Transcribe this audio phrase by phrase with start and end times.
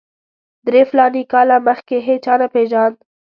[0.67, 2.95] درې فلاني کاله مخکې هېچا نه پېژاند.